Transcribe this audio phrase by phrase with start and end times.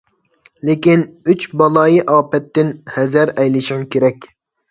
[0.67, 1.03] لېكىن،
[1.33, 4.27] «ئۈچ بالايىئاپەت»تىن ھەزەر ئەيلىشىڭ كېرەك.